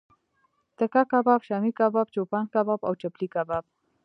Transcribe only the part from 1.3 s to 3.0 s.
شامی کباب، چوپان کباب او